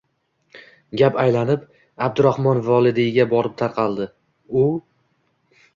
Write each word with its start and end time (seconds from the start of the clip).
Gap 1.01 1.19
aylanib, 1.25 1.67
Abdurahmon 2.07 2.65
Vodiliyga 2.71 3.27
borib 3.35 3.55
taqaldi. 3.65 4.13
U 4.65 4.67